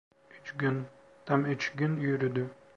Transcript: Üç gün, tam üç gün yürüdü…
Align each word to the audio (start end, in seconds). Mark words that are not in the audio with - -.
Üç 0.41 0.57
gün, 0.57 0.85
tam 1.25 1.45
üç 1.45 1.71
gün 1.75 1.99
yürüdü… 1.99 2.49